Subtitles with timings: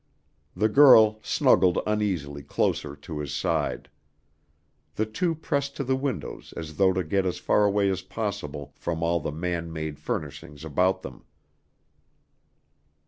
[0.55, 3.87] The girl snuggled uneasily closer to his side.
[4.95, 8.73] The two pressed to the window as though to get as far away as possible
[8.75, 11.23] from all the man made furnishings about them.